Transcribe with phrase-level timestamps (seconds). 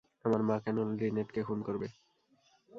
[0.25, 1.87] আমার মা কেন লিনেটকে খুন করবে?